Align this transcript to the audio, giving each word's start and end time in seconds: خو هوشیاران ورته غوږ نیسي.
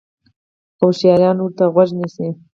خو 0.77 0.83
هوشیاران 0.89 1.37
ورته 1.41 1.65
غوږ 1.73 1.89
نیسي. 1.99 2.27